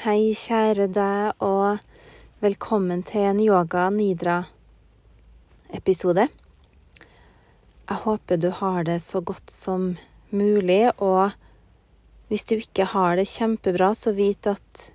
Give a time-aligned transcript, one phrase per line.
[0.00, 1.76] Hei, kjære deg, og
[2.40, 4.48] velkommen til en Yoga Nidra-episode.
[7.84, 10.00] Jeg håper du har det så godt som
[10.32, 11.36] mulig, og
[12.32, 14.88] hvis du ikke har det kjempebra, så vit at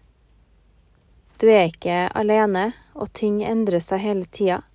[1.37, 4.65] du er ikke alene, og ting endrer seg hele tida.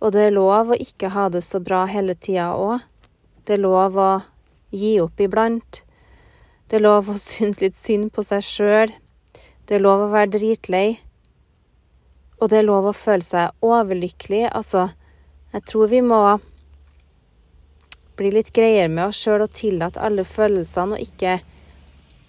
[0.00, 2.80] Og det er lov å ikke ha det så bra hele tida òg.
[3.44, 4.24] Det er lov å
[4.72, 5.84] gi opp iblant.
[6.66, 8.92] Det er lov å synes litt synd på seg sjøl.
[9.66, 10.96] Det er lov å være dritlei.
[12.40, 14.48] Og det er lov å føle seg overlykkelig.
[14.50, 14.88] Altså,
[15.54, 16.20] jeg tror vi må
[18.18, 21.38] bli litt greiere med oss sjøl og tillate alle følelsene, og ikke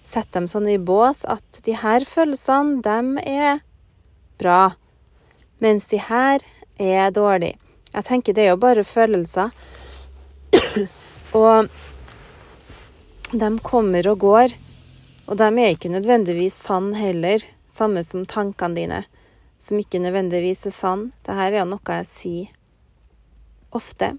[0.06, 3.64] sette dem sånn i bås at de her følelsene, dem er
[4.38, 4.70] bra,
[5.64, 6.44] mens de her
[6.78, 7.58] er dårlige.
[7.90, 9.50] Jeg tenker det er jo bare følelser.
[11.42, 11.72] og
[13.32, 14.54] de kommer og går,
[15.28, 19.00] og de er ikke nødvendigvis sann heller, samme som tankene dine,
[19.60, 21.10] som ikke nødvendigvis er sann.
[21.26, 22.54] Dette er jo noe jeg sier
[23.76, 24.14] ofte.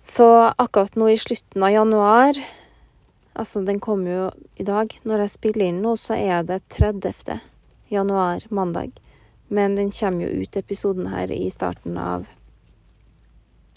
[0.00, 2.38] Så akkurat nå i slutten av januar
[3.38, 4.22] Altså, den kommer jo
[4.58, 4.90] i dag.
[5.06, 7.36] Når jeg spiller inn nå, så er det 30.
[7.86, 8.96] januar, mandag.
[9.46, 12.26] Men den kommer jo ut, episoden her, i starten av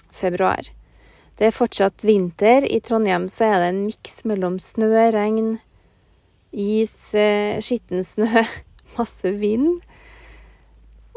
[0.09, 0.71] februar.
[1.41, 2.61] Det er fortsatt vinter.
[2.69, 5.55] I Trondheim så er det en miks mellom snø, regn,
[6.53, 8.43] is, eh, skitten snø,
[8.99, 9.79] masse vind.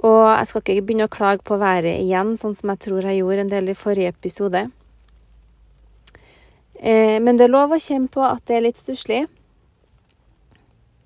[0.00, 3.18] Og jeg skal ikke begynne å klage på været igjen, sånn som jeg tror jeg
[3.18, 4.62] gjorde en del i forrige episode.
[6.80, 9.26] Eh, men det er lov å kjenne på at det er litt stusslig.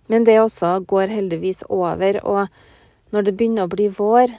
[0.07, 4.31] Men det også går heldigvis over, og når det begynner å bli vår,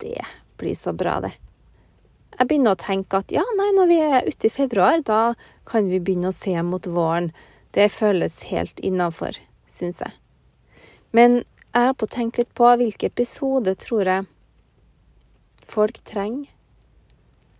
[0.00, 0.16] det
[0.56, 1.34] blir så bra, det
[2.38, 5.34] jeg begynner å tenke at ja, nei, når vi er ute i februar, da
[5.66, 7.32] kan vi begynne å se mot våren.
[7.74, 9.36] Det føles helt innafor,
[9.66, 10.14] syns jeg.
[11.10, 11.40] Men
[11.74, 14.28] jeg har på å tenke litt på hvilke episoder tror jeg
[15.68, 16.48] folk trenger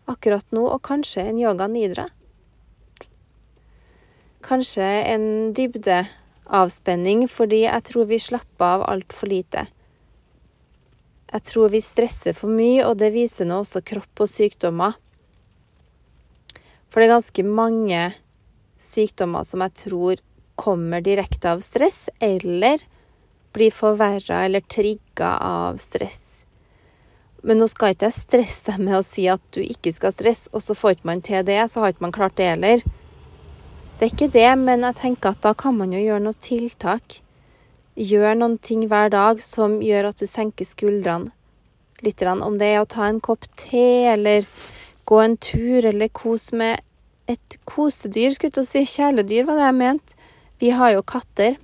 [0.09, 2.06] akkurat nå, og kanskje en yoga nidra.
[4.47, 9.66] Kanskje en dybdeavspenning, fordi jeg tror vi slapper av altfor lite.
[11.28, 14.97] Jeg tror vi stresser for mye, og det viser nå også kropp og sykdommer.
[16.89, 18.05] For det er ganske mange
[18.81, 20.22] sykdommer som jeg tror
[20.59, 22.81] kommer direkte av stress, eller
[23.53, 26.47] blir forverra eller trigga av stress.
[27.45, 30.49] Men nå skal ikke jeg stresse deg med å si at du ikke skal stresse,
[30.56, 32.83] og så får ikke man til det, så har ikke man klart det heller.
[33.99, 37.21] Det er ikke det, men jeg tenker at da kan man jo gjøre noen tiltak
[37.98, 41.32] gjør noen ting hver dag som gjør at du senker skuldrene
[42.06, 42.22] litt.
[42.22, 44.47] Om det er å ta en kopp te, eller
[45.09, 46.84] gå en tur, eller kose med
[47.28, 48.84] et kosedyr, skulle jeg si.
[48.98, 50.19] Kjæledyr var det jeg mente.
[50.59, 51.59] Vi har jo katter,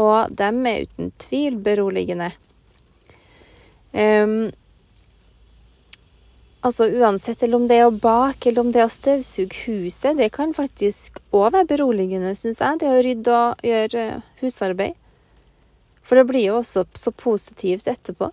[0.00, 2.32] og dem er uten tvil beroligende.
[3.94, 4.50] Um,
[6.64, 10.16] altså uansett, eller om det er å bake, eller om det er å støvsuge huset,
[10.18, 12.82] det kan faktisk òg være beroligende, syns jeg.
[12.82, 14.06] Det å rydde og gjøre
[14.42, 14.98] husarbeid.
[16.04, 18.30] For det blir jo også så positivt etterpå.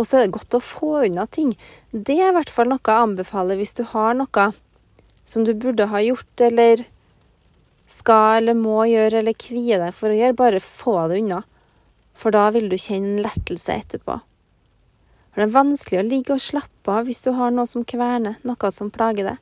[0.00, 1.52] Og så er det godt å få unna ting.
[1.92, 4.50] Det er i hvert fall noe jeg anbefaler hvis du har noe
[5.28, 6.86] som du burde ha gjort, eller
[7.90, 10.38] skal eller må gjøre, eller kvie deg for å gjøre.
[10.38, 11.42] Bare få det unna.
[12.18, 14.18] For da vil du kjenne lettelse etterpå.
[15.30, 18.40] For det er vanskelig å ligge og slappe av hvis du har noe som kverner,
[18.46, 19.38] noe som plager deg.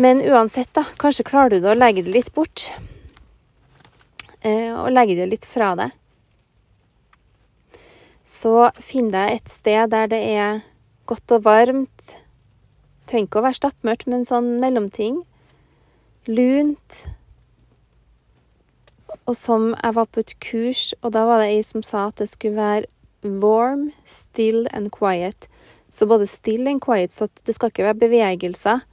[0.00, 2.70] Men uansett, da, kanskje klarer du det å legge det litt bort.
[4.42, 5.94] Eh, og legge det litt fra deg.
[8.26, 10.62] Så finn deg et sted der det er
[11.10, 12.12] godt og varmt.
[13.06, 15.22] Trenger ikke å være stappmørkt, men sånn mellomting.
[16.30, 17.02] Lunt.
[19.26, 22.22] Og som jeg var på et kurs, og da var det ei som sa at
[22.22, 22.90] det skulle være
[23.42, 25.46] warm, still and quiet.
[25.92, 28.86] Så både still and quiet, så det skal ikke være bevegelser.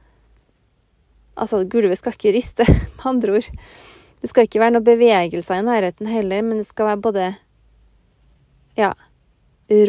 [1.39, 2.65] Altså, gulvet skal ikke riste,
[2.97, 3.49] med andre ord.
[4.19, 7.27] Det skal ikke være noen bevegelser i nærheten heller, men det skal være både
[8.79, 8.93] ja,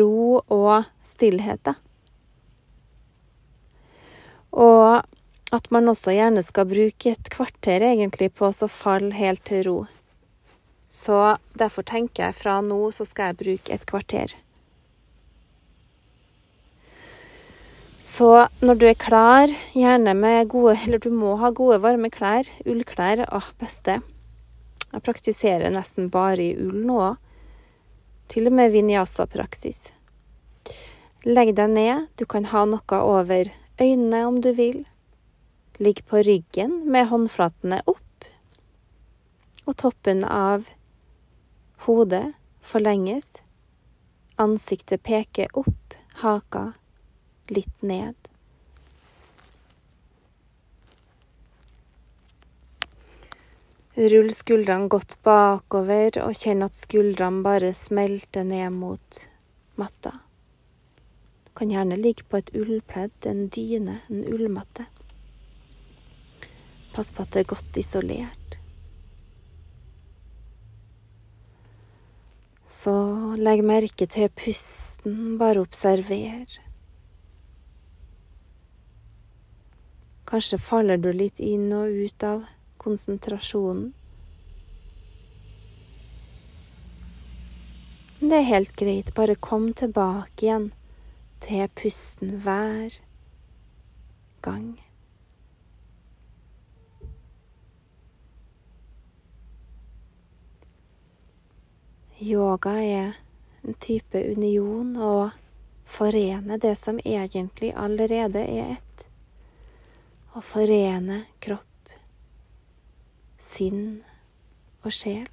[0.00, 1.74] ro og stillhet, da.
[4.50, 5.02] Og
[5.54, 9.78] at man også gjerne skal bruke et kvarter egentlig på å falle helt til ro.
[10.90, 14.34] Så derfor tenker jeg fra nå så skal jeg bruke et kvarter.
[18.00, 22.48] Så når du er klar, gjerne med gode Eller du må ha gode, varme klær.
[22.64, 23.26] Ullklær.
[23.28, 23.98] Åh, beste.
[24.90, 27.00] Jeg praktiserer nesten bare i ull nå.
[28.30, 29.90] Til og med vinyasa-praksis.
[31.26, 32.08] Legg deg ned.
[32.18, 33.50] Du kan ha noe over
[33.80, 34.82] øynene om du vil.
[35.78, 38.26] Ligg på ryggen med håndflatene opp.
[39.66, 40.70] Og toppen av
[41.86, 43.34] hodet forlenges.
[44.40, 46.72] Ansiktet peker opp, haka
[47.52, 48.29] litt ned.
[54.00, 59.16] Rull skuldrene godt bakover og kjenn at skuldrene bare smelter ned mot
[59.76, 60.14] matta.
[61.44, 64.86] Du kan gjerne ligge på et ullpledd, en dyne, en ullmatte.
[66.94, 68.56] Pass på at det er godt isolert.
[72.64, 72.94] Så
[73.36, 76.56] legg merke til pusten, bare observer.
[80.30, 82.48] Kanskje faller du litt inn og ut av
[82.80, 83.90] konsentrasjonen.
[88.20, 90.66] Det er helt greit, bare kom tilbake igjen
[91.40, 93.00] til pusten hver
[94.44, 94.74] gang.
[102.20, 103.14] Yoga er
[103.64, 105.30] en type union og
[105.88, 109.06] forene det som egentlig allerede er ett.
[110.36, 111.69] Å forene kropp
[113.40, 114.02] sinn
[114.84, 115.28] og sjel.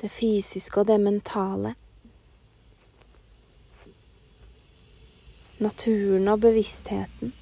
[0.00, 1.74] Det fysiske og det mentale.
[5.60, 7.32] Naturen og bevisstheten.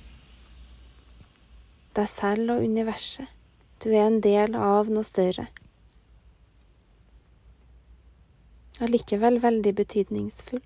[1.95, 3.27] Deg selv og universet.
[3.83, 5.49] Du er en del av noe større.
[8.83, 10.63] Allikevel veldig betydningsfull.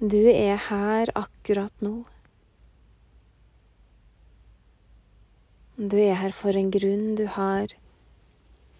[0.00, 2.04] Du er her akkurat nå.
[5.74, 7.16] Du er her for en grunn.
[7.18, 7.74] Du har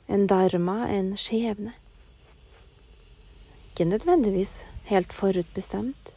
[0.06, 1.75] en dharma, en skjebne.
[3.73, 4.62] Ikke nødvendigvis
[4.93, 6.15] helt forutbestemt.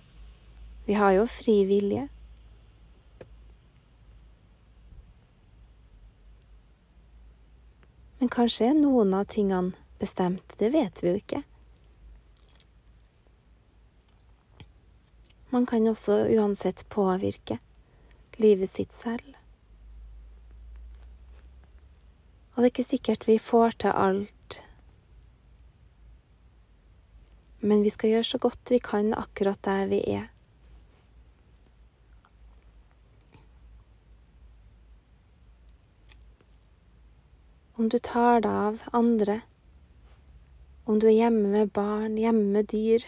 [0.85, 2.05] Vi har jo fri vilje.
[8.19, 11.41] Men kanskje er noen av tingene bestemt, det vet vi jo ikke.
[15.51, 17.57] Man kan også uansett påvirke
[18.39, 19.35] livet sitt selv.
[22.51, 24.61] Og det er ikke sikkert vi får til alt,
[27.59, 30.29] men vi skal gjøre så godt vi kan akkurat der vi er.
[37.75, 39.41] Om du tar deg av andre,
[40.85, 43.03] om du er hjemme med barn, hjemme med dyr,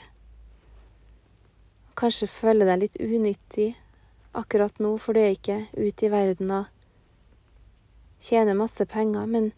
[2.00, 3.74] kanskje føler deg litt unyttig
[4.34, 6.70] akkurat nå, for du er ikke ute i verden og
[8.24, 9.52] tjener masse penger, men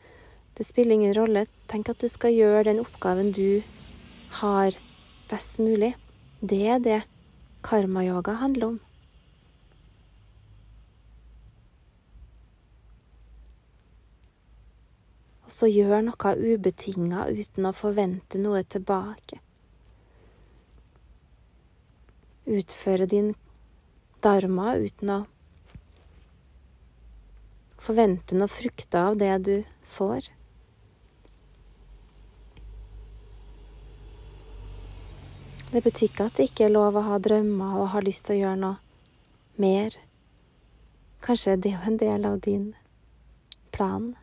[0.58, 1.46] det spiller ingen rolle.
[1.72, 3.62] Tenk at du skal gjøre den oppgaven du
[4.42, 4.76] har,
[5.30, 5.94] best mulig.
[6.42, 7.00] Det er det
[7.66, 8.82] karmayoga handler om.
[15.46, 19.44] Og så gjør noe ubetinga uten å forvente noe tilbake
[22.45, 23.33] utføre din
[24.24, 25.19] dharma uten å
[27.86, 29.56] forvente noe frukte av det du
[29.86, 30.31] sår.
[35.75, 38.38] Det betyr ikke at det ikke er lov å ha drømmer og ha lyst til
[38.38, 38.77] å gjøre noe
[39.62, 39.98] mer.
[41.25, 42.70] Kanskje det er jo en del av din
[43.75, 44.13] plan.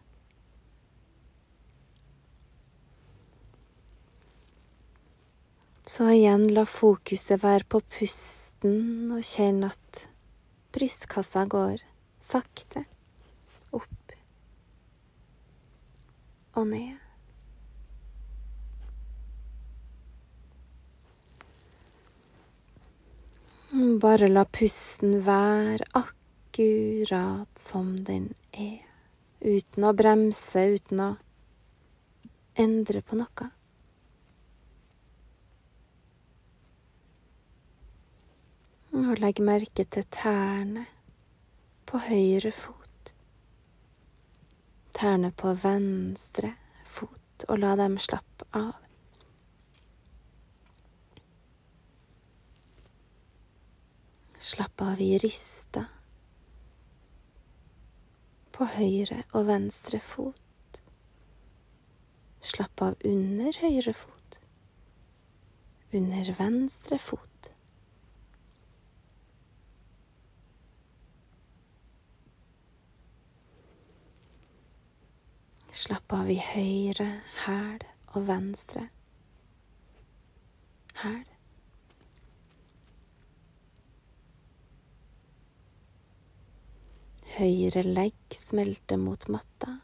[5.85, 10.05] Så igjen la fokuset være på pusten, og kjenn at
[10.73, 11.83] brystkassa går
[12.23, 12.85] sakte
[13.75, 14.15] opp
[16.55, 16.99] og ned.
[24.05, 28.79] Bare la pusten være akkurat som den er,
[29.41, 31.11] uten å bremse, uten å
[32.61, 33.49] endre på noe.
[38.93, 40.83] Og legg merke til tærne
[41.89, 43.13] på høyre fot.
[44.93, 46.51] Tærne på venstre
[46.85, 48.77] fot, og la dem slappe av.
[54.37, 55.87] Slapp av i rista
[58.53, 60.83] på høyre og venstre fot.
[62.45, 64.41] Slapp av under høyre fot,
[65.97, 67.32] under venstre fot.
[76.13, 77.07] Slapp av i høyre
[77.47, 78.83] hæl og venstre
[81.01, 81.23] hæl.
[87.39, 89.79] Høyre legg smelter mot matta.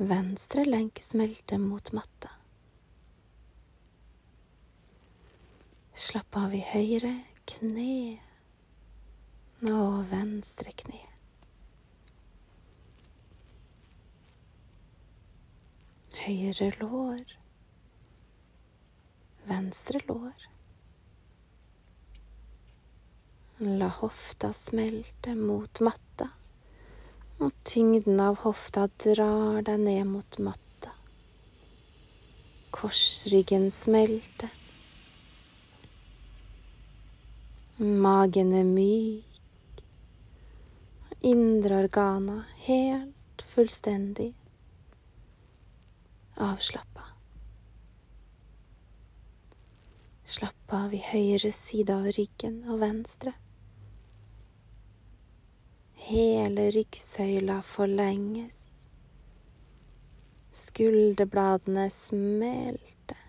[0.00, 2.32] Venstre legg smelter mot matta.
[5.92, 7.18] Slapp av i høyre
[7.52, 7.90] kne
[9.76, 11.10] og venstre kne.
[16.14, 17.32] Høyre lår,
[19.48, 20.44] venstre lår.
[23.58, 26.28] La hofta smelte mot matta,
[27.42, 30.94] og tyngden av hofta drar deg ned mot matta.
[32.74, 34.54] Korsryggen smelter.
[37.82, 39.82] Magen er myk.
[41.34, 44.30] Indre organer helt fullstendig
[46.36, 47.02] avslappa.
[50.24, 53.34] Slapp av i høyre side av ryggen og venstre.
[56.06, 58.66] Hele ryggsøyla forlenges.
[60.54, 63.20] Skulderbladene smelter.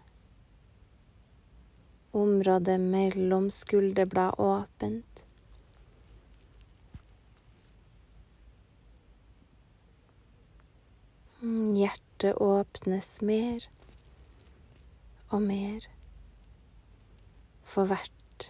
[2.15, 5.24] Området mellom skulderblad åpent.
[12.25, 13.65] Hjertet åpnes mer
[15.29, 15.83] og mer
[17.61, 18.47] for hvert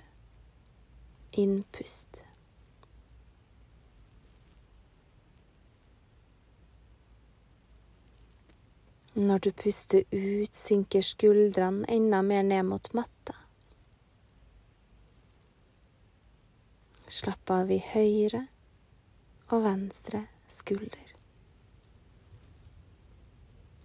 [1.36, 2.22] innpust.
[9.15, 13.36] Når du puster ut, synker skuldrene enda mer ned mot matta.
[17.12, 18.46] Slapp av i høyre
[19.51, 21.15] og venstre skulder.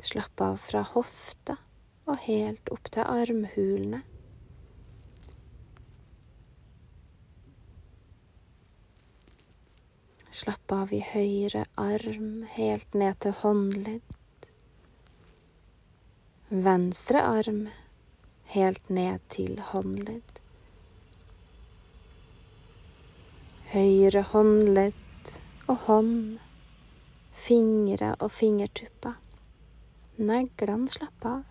[0.00, 1.58] Slapp av fra hofta
[2.08, 4.00] og helt opp til armhulene.
[10.40, 14.16] Slapp av i høyre arm helt ned til håndledd.
[16.48, 17.66] Venstre arm
[18.56, 20.40] helt ned til håndledd.
[23.76, 25.34] Høyre håndledd
[25.68, 26.38] og hånd,
[27.30, 29.19] fingre og fingertupper.
[30.20, 31.42] Neglene slapp av.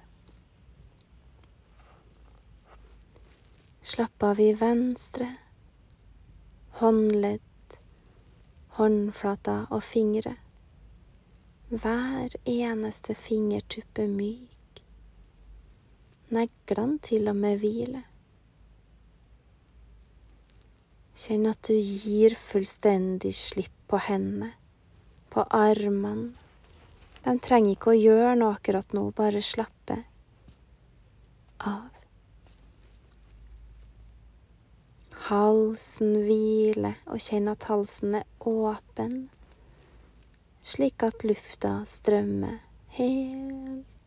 [3.81, 5.31] Slapp av i venstre,
[6.77, 7.77] håndledd,
[8.77, 10.35] håndflater og fingre.
[11.73, 14.59] Hver eneste fingertuppe myk
[16.29, 18.03] neglene til og med hvile.
[21.19, 24.53] Kjenn at du gir fullstendig slipp på hendene,
[25.33, 26.35] på armene.
[27.25, 29.97] De trenger ikke å gjøre noe akkurat nå, bare slappe
[31.67, 31.89] av.
[35.29, 39.27] Halsen hviler, og kjenn at halsen er åpen,
[40.63, 42.61] slik at lufta strømmer
[42.97, 43.98] helt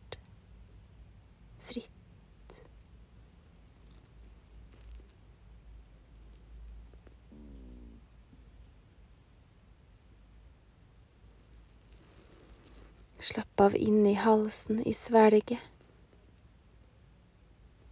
[13.23, 15.59] Slapp av inn i halsen, i svelget.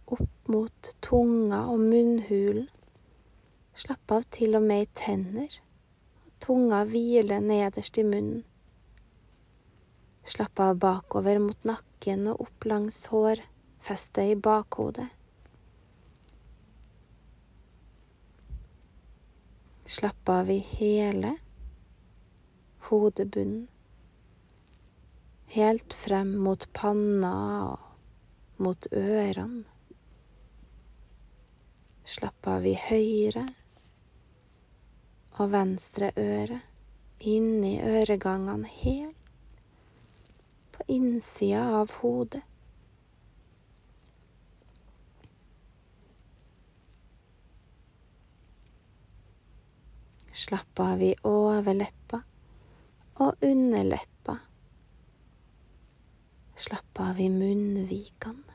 [0.04, 2.66] Opp mot tunga og munnhulen.
[3.72, 5.56] Slapp av til og med i tenner.
[6.44, 8.44] Tunga hviler nederst i munnen.
[10.28, 15.08] Slapp av bakover mot nakken og opp langs hårfestet i bakhodet.
[19.88, 21.38] Slapp av i hele
[22.90, 23.71] hodebunnen
[25.52, 27.32] helt frem mot panna
[27.66, 29.64] og mot ørene.
[32.08, 33.44] Slapp av i høyre
[35.38, 36.58] og venstre øre,
[37.20, 39.68] inn i øregangene helt
[40.74, 42.42] på innsida av hodet.
[50.32, 52.22] Slapp av i overleppa
[53.22, 54.11] og underleppa
[56.62, 58.52] Slapp av i munnvikene.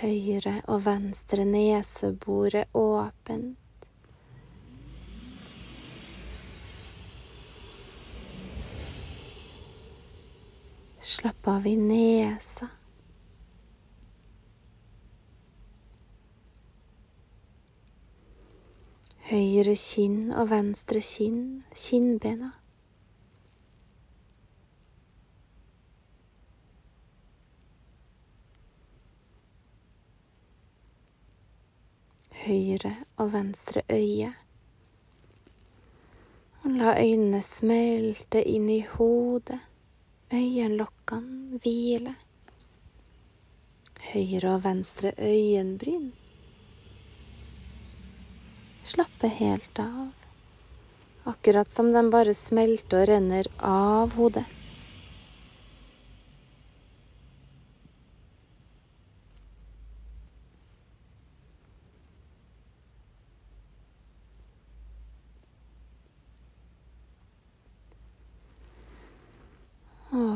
[0.00, 3.86] Høyre og venstre nesebor er åpent.
[11.12, 12.72] Slapp av i nesa.
[19.30, 21.44] Høyre kinn og venstre kinn,
[21.76, 22.56] kinnbena.
[32.44, 34.30] Høyre og venstre øye.
[36.64, 39.58] Og la øynene smelte inn i hodet,
[40.32, 42.14] øyenlokkene hvile.
[44.10, 46.10] Høyre og venstre øyenbryn.
[48.90, 50.14] Slappe helt av,
[51.28, 54.46] akkurat som den bare smelter og renner av hodet.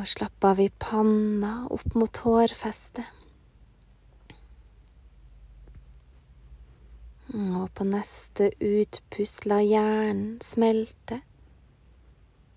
[0.05, 3.07] Slapp av i panna, opp mot hårfestet.
[7.35, 11.23] Og på neste utpust la hjernen smelte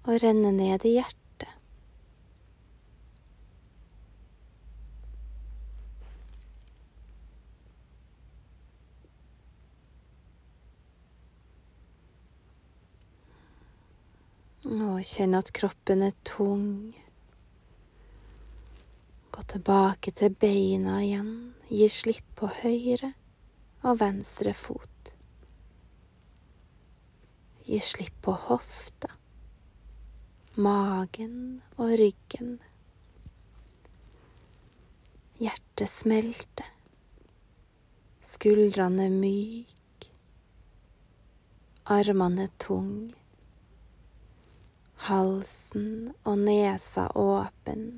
[0.03, 1.47] og renne ned i hjertet.
[14.67, 16.91] Og kjenn at kroppen er tung.
[19.37, 21.27] Gå tilbake til beina igjen.
[21.69, 23.11] Gi slipp på høyre
[23.85, 25.11] og venstre fot.
[27.67, 29.11] Gi slipp på hofta,
[30.57, 31.37] magen
[31.75, 32.55] og ryggen.
[35.37, 36.73] Hjertet smelter.
[38.31, 40.09] Skuldrene myk.
[41.99, 43.13] Armene tunge.
[45.11, 47.89] Halsen og nesa åpen.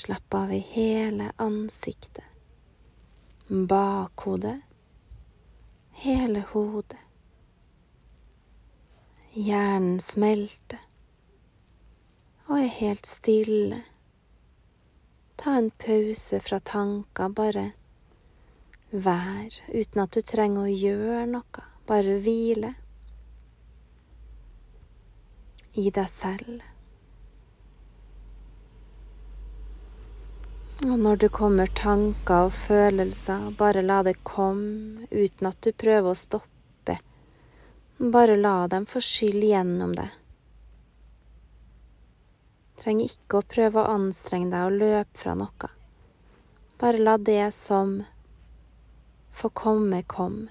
[0.00, 2.24] Slapp av i hele ansiktet,
[3.48, 4.62] bakhodet,
[5.92, 7.02] hele hodet.
[9.34, 10.80] Hjernen smelter
[12.46, 13.82] og er helt stille.
[15.36, 17.68] Ta en pause fra tanker, bare
[18.90, 22.72] vær uten at du trenger å gjøre noe, bare hvile
[25.76, 26.70] i deg selv.
[30.80, 36.08] Og når det kommer tanker og følelser, bare la det komme uten at du prøver
[36.08, 36.94] å stoppe.
[38.00, 40.14] Bare la dem få skylle gjennom deg.
[42.80, 45.70] Trenger ikke å prøve å anstrenge deg og løpe fra noe.
[46.80, 47.98] Bare la det som
[49.36, 50.48] får komme, komme.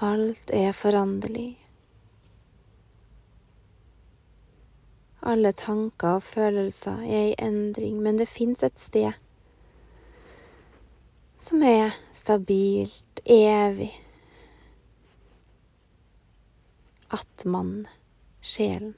[0.00, 1.58] Alt er foranderlig.
[5.22, 9.12] Alle tanker og følelser er i endring, men det fins et sted
[11.46, 13.92] som er stabilt, evig.
[17.10, 17.86] Atman,
[18.42, 18.94] sjelen.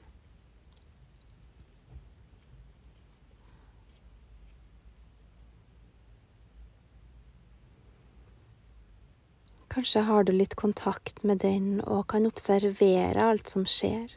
[9.69, 14.09] Kanskje har du litt kontakt med den og kan observere alt som skjer.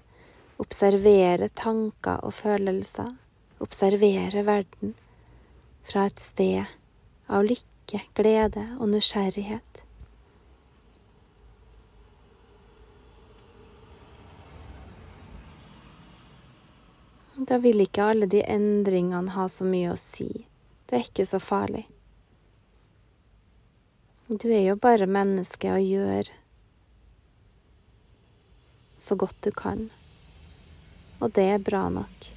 [0.63, 3.11] Observere tanker og følelser.
[3.61, 4.95] Observere verden
[5.85, 6.65] fra et sted
[7.29, 9.85] av lykke, glede og nysgjerrighet.
[17.37, 20.31] Da vil ikke alle de endringene ha så mye å si.
[20.87, 21.85] Det er ikke så farlig.
[24.33, 26.29] Du er jo bare menneske og gjør
[28.97, 29.91] så godt du kan.
[31.21, 32.29] Og det er bra nok.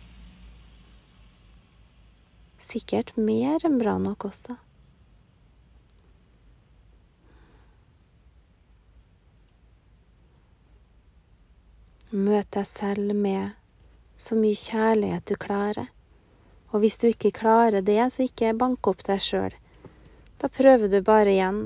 [2.60, 4.58] Sikkert mer enn bra nok også.
[12.12, 13.55] Møt deg selv med
[14.19, 15.88] så mye kjærlighet du klarer.
[16.73, 19.55] Og hvis du ikke klarer det, så ikke bank opp deg sjøl.
[20.43, 21.65] Da prøver du bare igjen.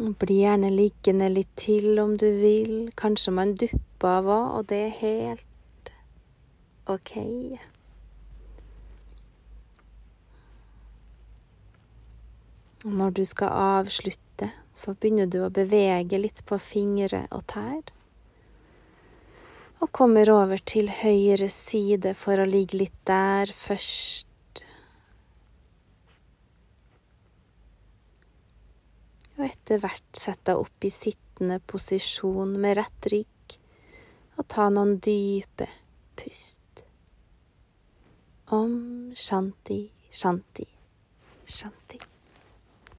[0.00, 2.88] Bli gjerne liggende litt til om du vil.
[2.96, 5.90] Kanskje man dupper av òg, og det er helt
[6.88, 7.12] OK.
[12.88, 17.92] Når du skal avslutte, så begynner du å bevege litt på fingre og tær.
[19.84, 24.29] Og kommer over til høyre side for å ligge litt der først.
[29.40, 33.56] Og etter hvert sett deg opp i sittende posisjon med rett rygg,
[34.36, 35.68] og ta noen dype
[36.20, 36.84] pust.
[38.52, 38.76] Om
[39.16, 40.68] shanti, shanti,
[41.46, 42.09] shanti.